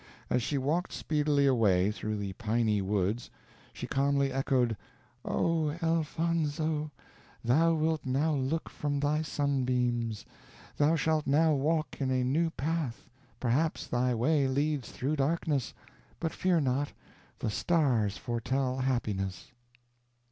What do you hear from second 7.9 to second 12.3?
now look from thy sunbeams. Thou shalt now walk in a